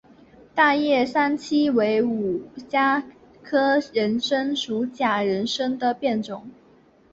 [0.55, 3.05] 大叶三七为五加
[3.43, 6.49] 科人参属假人参的变种。